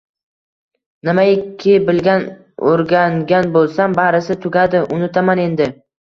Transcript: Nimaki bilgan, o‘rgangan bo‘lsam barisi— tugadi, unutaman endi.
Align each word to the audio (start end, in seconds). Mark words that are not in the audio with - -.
Nimaki 1.07 1.75
bilgan, 1.89 2.23
o‘rgangan 2.71 3.51
bo‘lsam 3.57 3.93
barisi— 3.99 4.37
tugadi, 4.47 4.81
unutaman 4.97 5.43
endi. 5.45 5.69